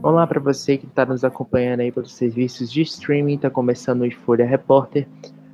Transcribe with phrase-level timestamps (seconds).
[0.00, 4.10] Olá para você que está nos acompanhando aí pelos serviços de streaming, está começando o
[4.10, 5.08] Folha Repórter.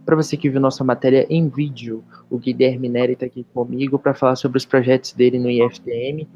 [0.05, 4.13] Para você que viu nossa matéria em vídeo, o Guilherme Neri está aqui comigo para
[4.13, 6.29] falar sobre os projetos dele no IFTM.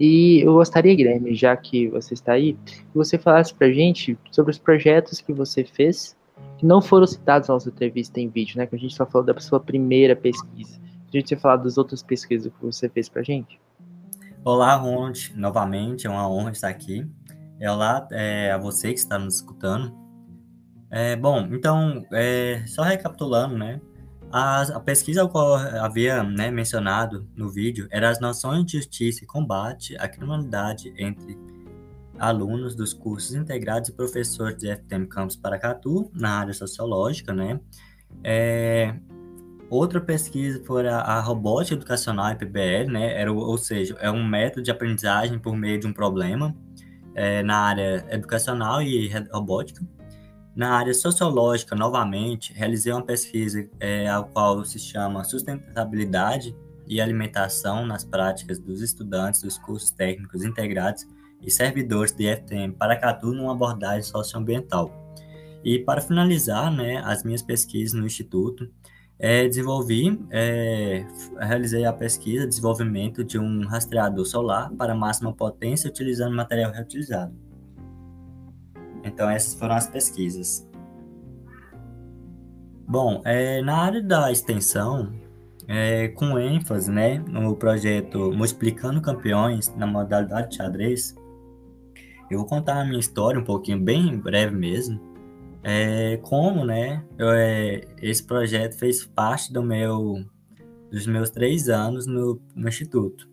[0.00, 4.18] E eu gostaria, Guilherme, já que você está aí, que você falasse para a gente
[4.32, 6.16] sobre os projetos que você fez
[6.58, 8.66] que não foram citados na nossa entrevista em vídeo, né?
[8.66, 10.80] Que a gente só falou da sua primeira pesquisa.
[11.06, 13.60] A gente ter falado das outras pesquisas que você fez para a gente.
[14.44, 15.32] Olá, Ronald.
[15.36, 17.08] Novamente, é uma honra estar aqui.
[17.64, 19.90] É olá é, a você que está nos escutando.
[20.90, 23.80] É, bom, então, é, só recapitulando, né?
[24.30, 29.24] A, a pesquisa ao qual havia né, mencionado no vídeo era as noções de justiça
[29.24, 31.38] e combate à criminalidade entre
[32.18, 37.58] alunos dos cursos integrados e professores de FTM Campus Paracatu, na área sociológica, né?
[38.22, 38.94] É,
[39.70, 43.18] outra pesquisa foi a, a robótica educacional PBL, né?
[43.18, 46.54] Era, ou seja, é um método de aprendizagem por meio de um problema
[47.14, 49.84] é, na área educacional e robótica.
[50.54, 57.84] Na área sociológica, novamente, realizei uma pesquisa é, a qual se chama Sustentabilidade e Alimentação
[57.84, 61.06] nas Práticas dos Estudantes dos Cursos Técnicos Integrados
[61.42, 64.90] e servidores de FTM Paracatu numa abordagem socioambiental.
[65.64, 68.70] E para finalizar, né, as minhas pesquisas no Instituto,
[69.18, 71.06] é, desenvolvi, é,
[71.38, 77.34] realizei a pesquisa, desenvolvimento de um rastreador solar para máxima potência utilizando material reutilizado.
[79.04, 80.68] Então, essas foram as pesquisas.
[82.86, 85.12] Bom, é, na área da extensão,
[85.68, 91.14] é, com ênfase né, no projeto Multiplicando Campeões na modalidade de xadrez,
[92.30, 95.13] eu vou contar a minha história um pouquinho, bem breve mesmo.
[95.66, 100.22] É, como, né, eu, é, esse projeto fez parte do meu,
[100.90, 103.26] dos meus três anos no, no Instituto.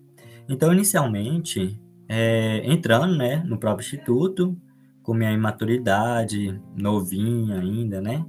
[0.48, 1.78] Então, inicialmente,
[2.08, 4.58] é, entrando, né, no próprio Instituto,
[5.04, 8.26] com minha imaturidade, novinha ainda, né,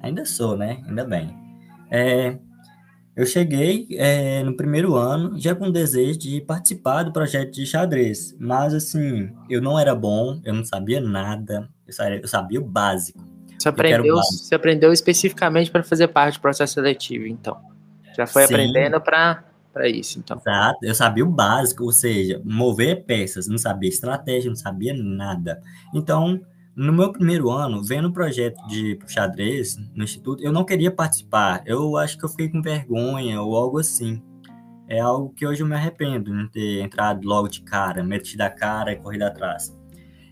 [0.00, 1.32] ainda sou, né, ainda bem.
[1.88, 2.36] É,
[3.14, 7.64] eu cheguei é, no primeiro ano já com o desejo de participar do projeto de
[7.64, 12.60] xadrez, mas assim, eu não era bom, eu não sabia nada, eu sabia, eu sabia
[12.60, 13.35] o básico.
[13.66, 17.58] Você aprendeu, você aprendeu especificamente para fazer parte do processo seletivo, então.
[18.16, 18.54] Já foi Sim.
[18.54, 19.44] aprendendo para
[19.86, 20.38] isso, então.
[20.38, 25.60] Exato, eu sabia o básico, ou seja, mover peças, não sabia estratégia, não sabia nada.
[25.94, 26.40] Então,
[26.74, 31.62] no meu primeiro ano, vendo o projeto de xadrez no instituto, eu não queria participar.
[31.66, 34.22] Eu acho que eu fiquei com vergonha ou algo assim.
[34.88, 38.50] É algo que hoje eu me arrependo de ter entrado logo de cara, metido a
[38.50, 39.76] cara e corrido atrás.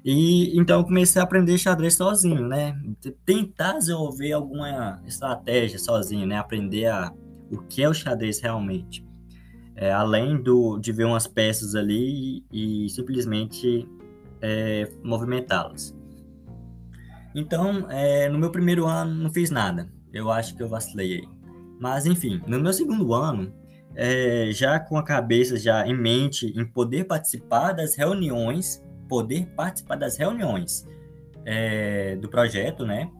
[0.04, 2.78] E então eu comecei a aprender xadrez sozinho, né?
[3.24, 6.36] Tentar desenvolver alguma estratégia sozinho, né?
[6.36, 7.10] Aprender a,
[7.50, 9.02] o que é o xadrez realmente.
[9.74, 13.88] É, além do, de ver umas peças ali e, e simplesmente
[14.42, 15.96] é, movimentá-las.
[17.34, 19.90] Então, é, no meu primeiro ano, não fiz nada.
[20.12, 21.28] Eu acho que eu vacilei aí.
[21.80, 23.52] Mas, enfim, no meu segundo ano,
[23.96, 29.96] é, já com a cabeça já em mente em poder participar das reuniões, poder participar
[29.96, 30.86] das reuniões
[31.44, 33.10] é, do projeto, né?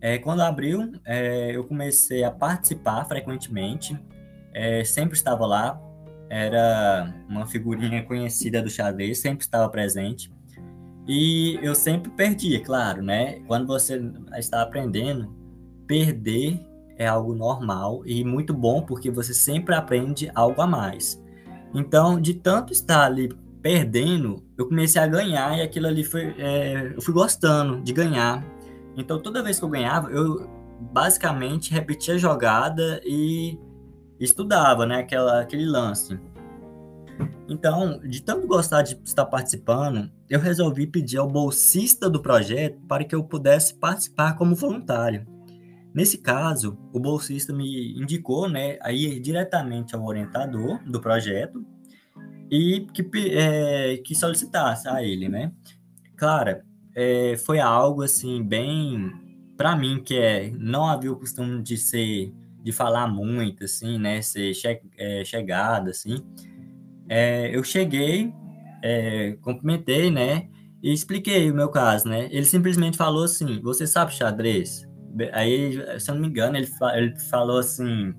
[0.00, 3.98] É, quando abriu, é, eu comecei a participar frequentemente,
[4.52, 5.80] é, sempre estava lá,
[6.28, 10.32] era uma figurinha conhecida do xadrez, sempre estava presente.
[11.08, 13.40] E eu sempre perdia, claro, né?
[13.46, 14.00] Quando você
[14.36, 15.32] está aprendendo,
[15.86, 16.60] perder
[16.98, 21.22] é algo normal e muito bom porque você sempre aprende algo a mais.
[21.74, 23.28] Então, de tanto estar ali
[23.66, 28.46] perdendo, eu comecei a ganhar e aquilo ali foi, é, eu fui gostando de ganhar.
[28.96, 30.48] Então, toda vez que eu ganhava, eu
[30.92, 33.58] basicamente repetia a jogada e
[34.20, 34.98] estudava, né?
[34.98, 36.16] Aquela, aquele lance.
[37.48, 43.02] Então, de tanto gostar de estar participando, eu resolvi pedir ao bolsista do projeto para
[43.02, 45.26] que eu pudesse participar como voluntário.
[45.92, 51.66] Nesse caso, o bolsista me indicou né, a ir diretamente ao orientador do projeto
[52.50, 53.02] e que,
[53.36, 55.52] é, que solicitasse a ele, né?
[56.16, 56.62] Claro,
[56.94, 59.12] é, foi algo assim bem
[59.56, 62.32] para mim que é não havia o costume de ser
[62.62, 64.20] de falar muito assim, né?
[64.22, 66.16] Ser che, é, chegado assim.
[67.08, 68.32] É, eu cheguei,
[68.82, 70.48] é, cumprimentei, né?
[70.82, 72.28] E expliquei o meu caso, né?
[72.30, 74.86] Ele simplesmente falou assim: Você sabe xadrez?
[75.32, 78.12] Aí, se eu não me engano, ele, ele falou assim: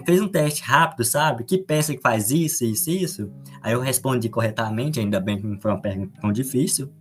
[0.00, 1.44] fez um teste rápido, sabe?
[1.44, 3.32] Que peça que faz isso, isso, isso?
[3.60, 6.92] Aí eu respondi corretamente, ainda bem que não foi uma pergunta tão difícil.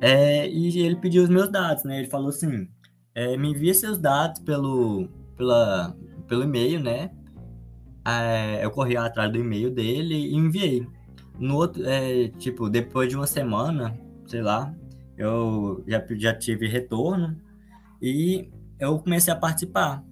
[0.00, 1.98] É, e ele pediu os meus dados, né?
[1.98, 2.68] Ele falou assim:
[3.14, 5.96] é, me envia seus dados pelo, pela,
[6.26, 7.10] pelo e-mail, né?
[8.04, 10.86] é, eu corri atrás do e-mail dele e enviei.
[11.38, 14.74] No outro, é, tipo, depois de uma semana, sei lá,
[15.16, 17.36] eu já, já tive retorno
[18.00, 20.04] e eu comecei a participar.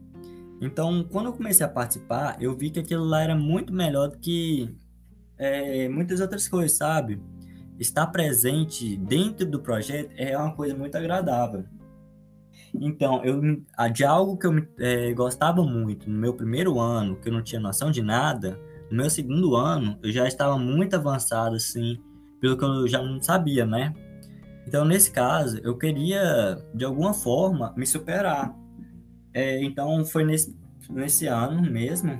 [0.60, 4.18] Então, quando eu comecei a participar, eu vi que aquilo lá era muito melhor do
[4.18, 4.74] que
[5.36, 7.22] é, muitas outras coisas, sabe?
[7.78, 11.64] Estar presente dentro do projeto é uma coisa muito agradável.
[12.74, 13.40] Então, eu,
[13.92, 17.60] de algo que eu é, gostava muito no meu primeiro ano, que eu não tinha
[17.60, 18.58] noção de nada,
[18.90, 21.98] no meu segundo ano, eu já estava muito avançado, assim,
[22.40, 23.94] pelo que eu já não sabia, né?
[24.66, 28.54] Então, nesse caso, eu queria, de alguma forma, me superar.
[29.32, 30.56] É, então, foi nesse,
[30.90, 32.18] nesse ano mesmo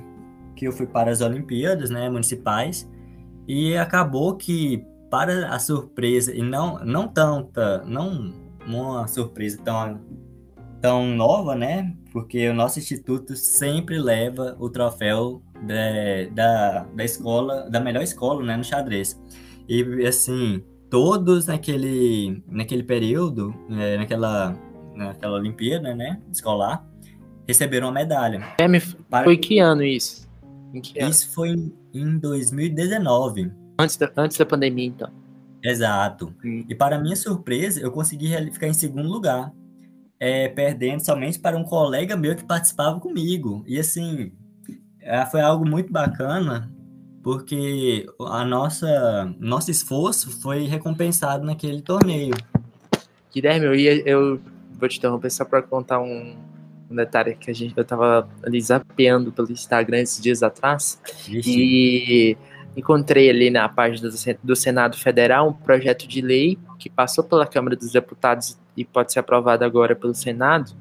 [0.55, 2.91] que eu fui para as Olimpíadas, né, municipais,
[3.47, 8.35] e acabou que, para a surpresa, e não, não tanta, não
[8.67, 10.01] uma surpresa tão,
[10.83, 17.71] tão nova, né, porque o nosso instituto sempre leva o troféu da, da, da escola,
[17.71, 19.21] da melhor escola, né, no xadrez.
[19.69, 24.57] E, assim, todos naquele, naquele período, é, naquela,
[24.95, 26.85] naquela Olimpíada, né, escolar,
[27.49, 28.47] receberam uma medalha.
[28.59, 28.79] É, me...
[28.81, 29.25] Para...
[29.25, 30.29] Foi que ano isso?
[30.83, 31.11] Que ano?
[31.11, 33.51] Isso foi em, em 2019.
[33.81, 35.11] Antes da, antes da pandemia, então.
[35.65, 36.35] Exato.
[36.45, 36.65] Hum.
[36.69, 39.53] E para minha surpresa, eu consegui ficar em segundo lugar,
[40.21, 43.65] é, perdendo somente para um colega meu que participava comigo.
[43.67, 44.33] E assim,
[45.01, 46.71] é, foi algo muito bacana,
[47.23, 52.35] porque a nossa nosso esforço foi recompensado naquele torneio.
[53.33, 54.41] Guilherme, eu, ia, eu
[54.79, 56.37] vou te interromper só para contar um,
[56.91, 62.37] um, detalhe que a gente eu estava ali zapeando pelo Instagram esses dias atrás e
[62.77, 64.11] encontrei ali na página
[64.43, 69.13] do Senado Federal um projeto de lei que passou pela Câmara dos Deputados e pode
[69.13, 70.73] ser aprovado agora pelo Senado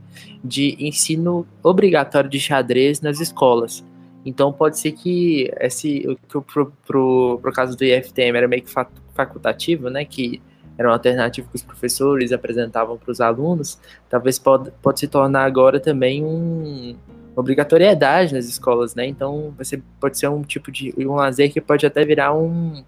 [0.43, 3.83] de ensino obrigatório de xadrez nas escolas.
[4.25, 8.71] Então pode ser que esse que pro, pro, pro caso do IFTM era meio que
[9.13, 10.03] facultativo, né?
[10.05, 10.41] Que
[10.77, 13.79] era uma alternativa que os professores apresentavam para os alunos,
[14.09, 16.95] talvez pode, pode se tornar agora também um
[17.35, 19.05] obrigatoriedade nas escolas, né?
[19.05, 22.83] Então você pode ser um tipo de um lazer que pode até virar um,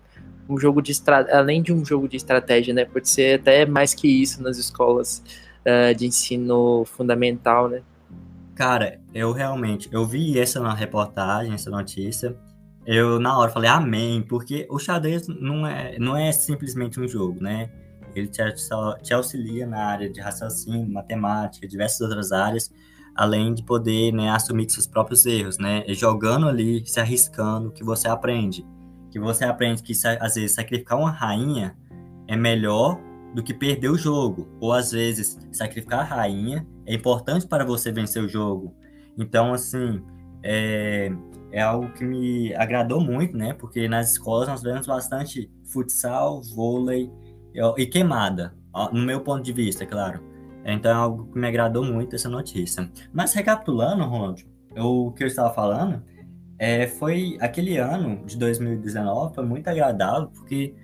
[0.49, 0.91] um jogo de
[1.31, 2.85] além de um jogo de estratégia, né?
[2.85, 5.23] Pode ser até mais que isso nas escolas
[5.61, 7.81] uh, de ensino fundamental, né?
[8.55, 12.35] Cara, eu realmente, eu vi essa na reportagem, essa notícia,
[12.85, 17.41] eu na hora falei amém, porque o xadrez não é, não é simplesmente um jogo,
[17.41, 17.69] né?
[18.15, 18.41] Ele te,
[19.03, 22.71] te auxilia na área de raciocínio, matemática, diversas outras áreas,
[23.15, 25.83] além de poder né, assumir seus próprios erros, né?
[25.89, 28.65] Jogando ali, se arriscando, que você aprende.
[29.11, 31.75] Que você aprende que, às vezes, sacrificar uma rainha
[32.27, 32.99] é melhor
[33.33, 34.47] do que perder o jogo.
[34.59, 38.73] Ou, às vezes, sacrificar a rainha é importante para você vencer o jogo.
[39.17, 40.01] Então, assim,
[40.43, 41.11] é,
[41.51, 43.53] é algo que me agradou muito, né?
[43.53, 47.11] Porque nas escolas nós vemos bastante futsal, vôlei
[47.77, 48.53] e queimada,
[48.91, 50.21] no meu ponto de vista, é claro.
[50.65, 52.89] Então é algo que me agradou muito essa notícia.
[53.13, 54.45] Mas recapitulando, Ronald,
[54.77, 56.03] o que eu estava falando,
[56.57, 60.75] é, foi aquele ano de 2019 foi muito agradável porque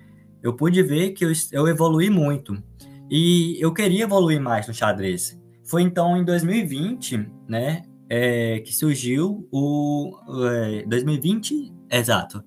[0.42, 2.56] eu pude ver que eu, eu evolui muito
[3.10, 5.38] e eu queria evoluir mais no xadrez.
[5.64, 12.42] Foi então em 2020, né, é, que surgiu o é, 2020, exato.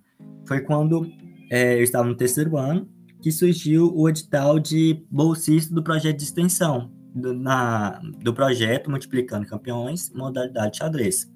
[0.47, 1.07] Foi quando
[1.51, 2.89] é, eu estava no terceiro ano
[3.21, 9.47] que surgiu o edital de bolsista do projeto de extensão do, na, do projeto Multiplicando
[9.47, 11.29] Campeões, modalidade xadrez.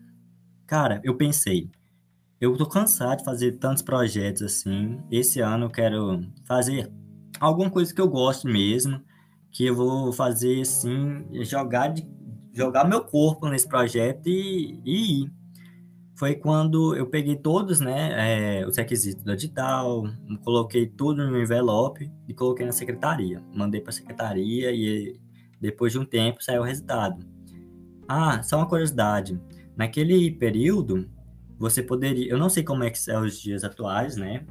[0.66, 1.70] Cara, eu pensei,
[2.40, 5.00] eu tô cansado de fazer tantos projetos assim.
[5.12, 6.92] Esse ano eu quero fazer
[7.40, 9.02] alguma coisa que eu gosto mesmo
[9.54, 12.06] que eu vou fazer assim, jogar, de,
[12.54, 15.32] jogar meu corpo nesse projeto e, e ir.
[16.24, 20.06] Foi quando eu peguei todos, né, é, os requisitos do edital,
[20.42, 23.44] coloquei tudo no envelope e coloquei na secretaria.
[23.54, 25.20] Mandei para a secretaria e
[25.60, 27.28] depois de um tempo saiu o resultado.
[28.08, 29.38] Ah, só uma curiosidade.
[29.76, 31.10] Naquele período,
[31.60, 34.46] você poderia, eu não sei como é que são os dias atuais, né?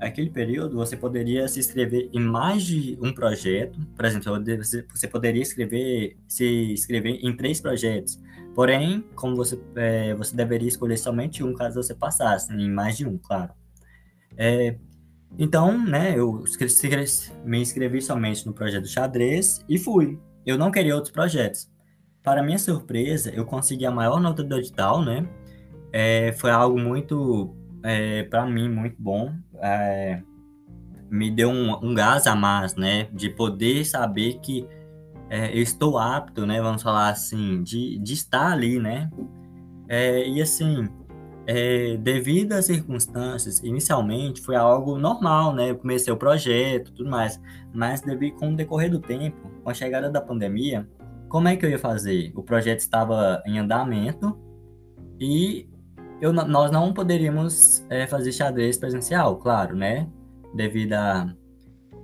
[0.00, 3.78] aquele período você poderia se inscrever em mais de um projeto.
[3.94, 4.32] Por exemplo,
[4.90, 8.18] você poderia escrever, se inscrever em três projetos.
[8.54, 13.06] Porém, como você, é, você deveria escolher somente um caso você passasse, em mais de
[13.06, 13.52] um, claro.
[14.36, 14.76] É,
[15.38, 16.42] então, né, eu
[17.44, 20.18] me inscrevi somente no projeto xadrez e fui.
[20.44, 21.70] Eu não queria outros projetos.
[22.22, 25.26] Para minha surpresa, eu consegui a maior nota do edital, né?
[25.92, 29.32] É, foi algo muito é, para mim, muito bom.
[29.56, 30.22] É,
[31.10, 33.08] me deu um, um, gás a mais, né?
[33.12, 34.66] De poder saber que
[35.30, 36.60] é, eu estou apto, né?
[36.60, 39.08] Vamos falar assim, de, de estar ali, né?
[39.88, 40.88] É, e assim,
[41.46, 45.70] é, devido às circunstâncias, inicialmente foi algo normal, né?
[45.70, 47.40] Eu comecei o projeto, tudo mais,
[47.72, 50.88] mas devido com o decorrer do tempo, com a chegada da pandemia,
[51.28, 52.32] como é que eu ia fazer?
[52.34, 54.36] O projeto estava em andamento
[55.20, 55.68] e
[56.20, 60.08] eu, nós não poderíamos é, fazer xadrez presencial, claro, né?
[60.54, 60.94] Devido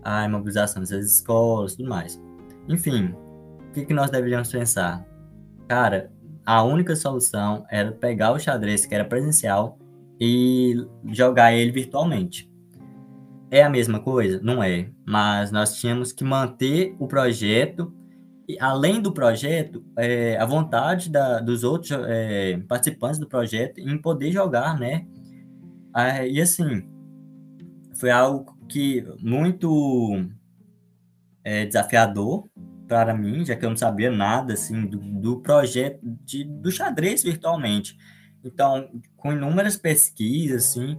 [0.04, 2.20] à, imobilização das escolas tudo mais.
[2.68, 3.14] Enfim,
[3.68, 5.06] o que, que nós deveríamos pensar?
[5.68, 6.10] Cara,
[6.44, 9.78] a única solução era pegar o xadrez que era presencial
[10.20, 12.50] e jogar ele virtualmente.
[13.50, 14.40] É a mesma coisa?
[14.42, 14.90] Não é.
[15.04, 17.92] Mas nós tínhamos que manter o projeto
[18.48, 23.98] e, além do projeto, é, a vontade da, dos outros é, participantes do projeto em
[23.98, 25.04] poder jogar, né?
[25.92, 26.88] Ah, e assim,
[27.98, 30.28] foi algo que muito
[31.46, 32.48] é, desafiador,
[32.88, 37.22] para mim, já que eu não sabia nada assim do, do projeto de, do xadrez
[37.22, 37.96] virtualmente.
[38.44, 40.98] Então, com inúmeras pesquisas, assim,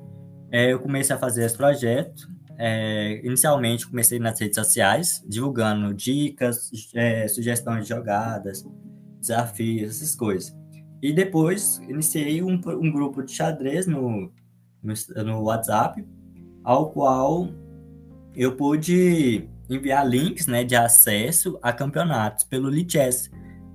[0.49, 2.29] é, eu comecei a fazer esse projeto.
[2.57, 8.65] É, inicialmente, comecei nas redes sociais, divulgando dicas, é, sugestões de jogadas,
[9.19, 10.55] desafios, essas coisas.
[11.01, 14.31] E depois, iniciei um, um grupo de xadrez no,
[14.81, 14.93] no,
[15.25, 16.05] no WhatsApp,
[16.63, 17.49] ao qual
[18.33, 23.29] eu pude enviar links né, de acesso a campeonatos pelo Lichess.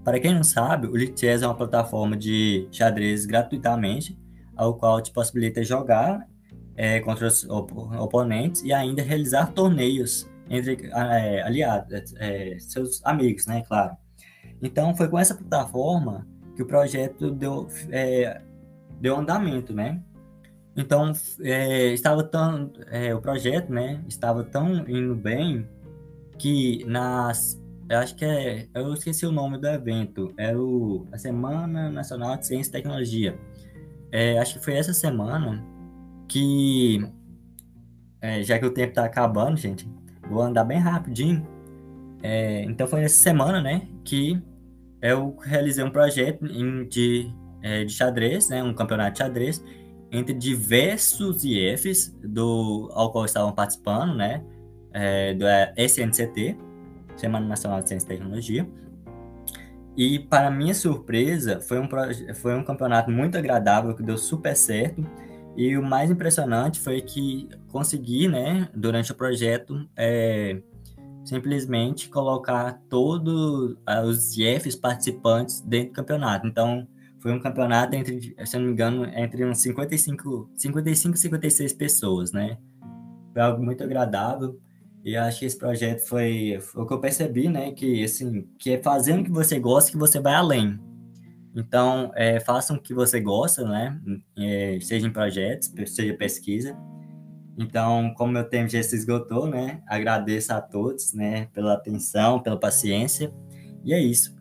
[0.04, 4.18] Para quem não sabe, o Lichess é uma plataforma de xadrez gratuitamente,
[4.56, 6.26] ao qual te possibilita jogar
[6.76, 13.46] é, contra os op oponentes e ainda realizar torneios entre é, aliados, é, seus amigos,
[13.46, 13.96] né, claro.
[14.60, 18.40] Então, foi com essa plataforma que o projeto deu, é,
[19.00, 20.00] deu andamento, né?
[20.76, 25.68] Então, é, estava tão, é, o projeto, né, estava tão indo bem
[26.42, 27.62] que nas.
[27.88, 28.66] Eu acho que é.
[28.74, 30.34] Eu esqueci o nome do evento.
[30.36, 33.38] Era o, a Semana Nacional de Ciência e Tecnologia.
[34.10, 35.64] É, acho que foi essa semana
[36.28, 37.06] que.
[38.20, 39.88] É, já que o tempo está acabando, gente,
[40.28, 41.46] vou andar bem rapidinho.
[42.24, 44.40] É, então foi essa semana, né, que
[45.00, 47.28] eu realizei um projeto em, de,
[47.60, 49.64] é, de xadrez, né, um campeonato de xadrez,
[50.12, 54.44] entre diversos IFs do, ao qual estavam participando, né,
[54.92, 55.44] é, do
[55.76, 56.56] SNCT,
[57.16, 58.68] Semana Nacional de Ciência e Tecnologia.
[59.96, 61.88] E, para minha surpresa, foi um,
[62.34, 65.06] foi um campeonato muito agradável, que deu super certo.
[65.54, 70.62] E o mais impressionante foi que consegui, né, durante o projeto, é,
[71.24, 76.46] simplesmente colocar todos os IFs participantes dentro do campeonato.
[76.46, 76.88] Então,
[77.20, 82.32] foi um campeonato entre, se não me engano, entre uns 55, 55 e 56 pessoas,
[82.32, 82.58] né?
[83.32, 84.58] Foi algo muito agradável.
[85.04, 87.72] E acho que esse projeto foi, foi o que eu percebi, né?
[87.72, 90.78] Que, assim, que é fazendo o que você gosta que você vai além.
[91.54, 94.00] Então, é, façam o que você gosta, né?
[94.38, 96.76] É, seja em projetos, seja pesquisa.
[97.58, 99.82] Então, como meu tempo já se esgotou, né?
[99.86, 101.46] Agradeço a todos, né?
[101.52, 103.32] Pela atenção, pela paciência.
[103.84, 104.34] E é isso.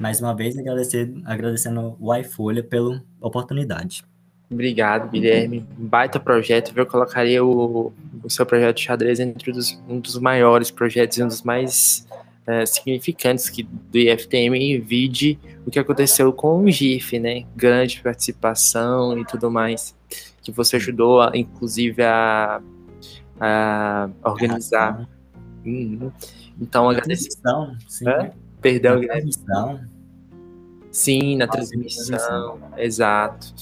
[0.00, 4.04] Mais uma vez, agradecer, agradecendo o iFolha pela oportunidade.
[4.50, 5.66] Obrigado, Guilherme.
[5.76, 6.72] Baita projeto.
[6.76, 11.22] Eu colocaria o, o seu projeto de xadrez entre os, um dos maiores projetos e
[11.22, 12.06] um dos mais
[12.46, 17.44] é, significantes que, do IFTM e vide o que aconteceu com o GIF, né?
[17.56, 19.94] Grande participação e tudo mais.
[20.42, 22.60] Que você ajudou, a, inclusive, a,
[23.40, 25.08] a organizar.
[25.64, 26.12] Uhum.
[26.60, 27.28] Então, agradeço.
[27.88, 28.08] Sim.
[28.08, 28.30] É?
[28.60, 29.30] Perdão, Guilherme.
[30.90, 32.60] Sim, na transmissão.
[32.76, 33.52] Exato.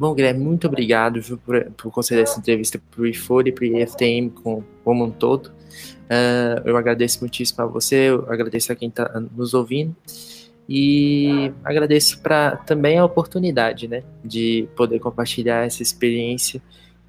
[0.00, 3.64] Bom, Guilherme, muito obrigado viu, por, por, conceder essa entrevista para o IFOR e para
[3.64, 5.48] o IFTM com, como um todo.
[5.48, 9.94] Uh, eu agradeço muitíssimo a você, eu agradeço a quem está nos ouvindo
[10.66, 16.62] e agradeço pra, também a oportunidade né, de poder compartilhar essa experiência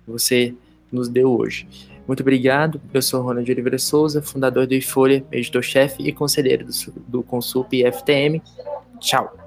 [0.03, 0.53] que você
[0.91, 1.65] nos deu hoje.
[2.05, 2.81] Muito obrigado.
[2.93, 6.71] Eu sou Ronald Oliveira Souza, fundador do IFORIA, editor-chefe e conselheiro do,
[7.07, 8.41] do Consulp IFTM.
[8.99, 9.40] Tchau.